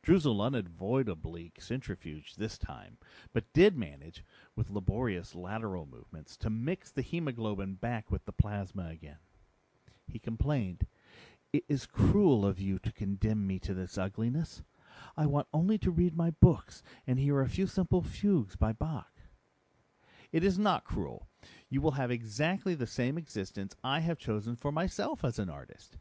[0.00, 2.98] Droozle unavoidably centrifuged this time,
[3.32, 4.22] but did manage,
[4.54, 9.18] with laborious lateral movements, to mix the hemoglobin back with the plasma again.
[10.06, 10.86] He complained,
[11.52, 14.62] "It is cruel of you to condemn me to this ugliness.
[15.16, 19.22] I want only to read my books and hear a few simple fugues by Bach."
[20.30, 21.26] "It is not cruel.
[21.68, 25.98] You will have exactly the same existence I have chosen for myself as an artist.